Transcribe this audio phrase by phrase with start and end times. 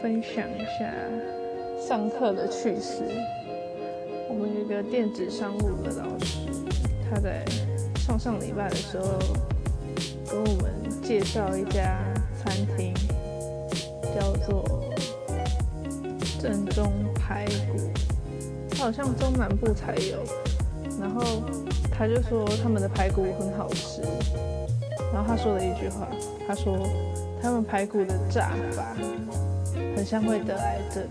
[0.00, 0.94] 分享一下
[1.80, 3.02] 上课的趣事。
[4.28, 6.38] 我们有一个电子商务的老师，
[7.10, 7.44] 他在
[7.96, 9.18] 上上礼拜的时候
[10.30, 10.72] 跟我们
[11.02, 11.98] 介绍一家
[12.36, 12.94] 餐厅，
[14.14, 14.64] 叫做
[16.40, 17.90] 正宗排骨，
[18.70, 20.22] 它好像中南部才有。
[21.00, 21.42] 然后
[21.90, 24.02] 他就说他们的排骨很好吃，
[25.12, 26.08] 然后他说了一句话，
[26.46, 26.78] 他说
[27.42, 28.96] 他们排骨的炸法
[29.98, 31.02] 很像会得癌症。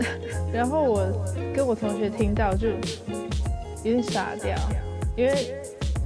[0.50, 1.06] 然后我
[1.54, 2.74] 跟我同学听到就有
[3.82, 4.56] 点傻掉，
[5.14, 5.54] 因为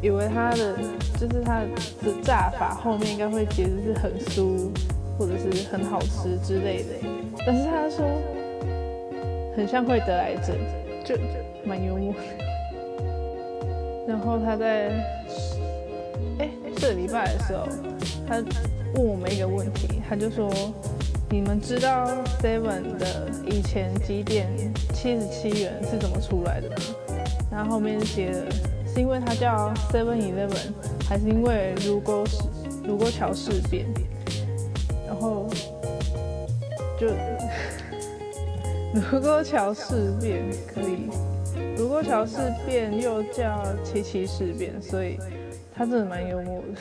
[0.02, 0.76] 以为他的
[1.20, 1.68] 就是他的
[2.20, 4.70] 炸法后面应该会接的是很酥
[5.16, 6.88] 或者是很好吃之类的，
[7.46, 8.04] 但是他说
[9.56, 10.56] 很像会得癌症，
[11.04, 11.14] 就
[11.64, 12.12] 蛮幽默。
[14.08, 14.88] 然后他在
[16.40, 17.68] 哎这礼拜的时候，
[18.26, 18.42] 他
[18.94, 20.50] 问我们一个问题，他就说
[21.30, 22.06] ：“你们知道
[22.40, 24.48] Seven 的以前几点
[24.94, 26.76] 七十七元是怎么出来的吗？”
[27.52, 28.50] 然后后面写的，
[28.86, 30.72] 是因为它叫 Seven Eleven，
[31.06, 32.24] 还是因为卢沟
[32.84, 33.86] 卢沟桥事变？
[35.06, 35.46] 然后
[36.98, 37.08] 就
[39.12, 40.44] 卢沟桥事变
[40.74, 41.10] 可以。
[41.76, 45.18] 卢沟桥事变又叫七七事变，所以
[45.74, 46.80] 他真的蛮幽默的。